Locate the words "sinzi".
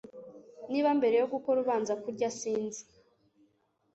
2.39-2.81